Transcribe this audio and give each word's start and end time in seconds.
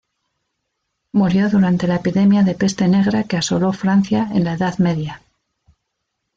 Murió 1.11 1.47
durante 1.51 1.85
la 1.85 1.97
epidemia 1.97 2.41
de 2.41 2.55
peste 2.55 2.87
negra 2.87 3.25
que 3.25 3.37
asoló 3.37 3.71
Francia 3.71 4.31
en 4.33 4.45
la 4.45 4.53
Edad 4.53 4.79
Media. 4.79 5.21